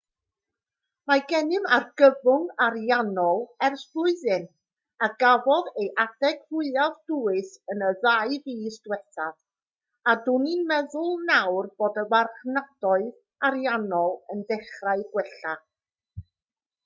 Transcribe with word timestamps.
mae 1.09 1.19
gennym 1.31 1.65
argyfwng 1.75 2.45
ariannol 2.67 3.41
ers 3.67 3.83
blwyddyn 3.97 4.45
a 5.07 5.09
gafodd 5.23 5.69
ei 5.81 5.89
adeg 6.05 6.39
fwyaf 6.55 6.95
dwys 7.11 7.51
yn 7.75 7.83
y 7.89 7.91
ddau 7.99 8.33
fis 8.47 8.79
diwethaf 8.87 9.37
a 10.13 10.17
dw 10.29 10.37
i'n 10.55 10.65
meddwl 10.73 11.13
nawr 11.29 11.69
bod 11.83 11.99
y 12.05 12.07
marchnadoedd 12.15 13.13
ariannol 13.51 14.17
yn 14.37 14.43
dechrau 14.53 15.05
gwella 15.13 15.53